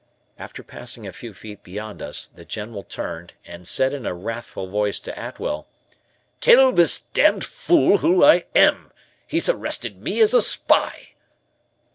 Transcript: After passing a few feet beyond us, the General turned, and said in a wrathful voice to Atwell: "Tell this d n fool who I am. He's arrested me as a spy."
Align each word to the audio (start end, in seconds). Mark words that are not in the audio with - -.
After 0.39 0.63
passing 0.63 1.05
a 1.05 1.13
few 1.13 1.31
feet 1.31 1.61
beyond 1.61 2.01
us, 2.01 2.25
the 2.25 2.43
General 2.43 2.81
turned, 2.81 3.33
and 3.45 3.67
said 3.67 3.93
in 3.93 4.07
a 4.07 4.15
wrathful 4.15 4.65
voice 4.67 4.99
to 4.99 5.13
Atwell: 5.27 5.67
"Tell 6.39 6.71
this 6.71 6.97
d 7.01 7.21
n 7.23 7.41
fool 7.41 7.97
who 7.99 8.23
I 8.25 8.47
am. 8.55 8.89
He's 9.27 9.47
arrested 9.47 10.01
me 10.01 10.19
as 10.19 10.33
a 10.33 10.41
spy." 10.41 11.09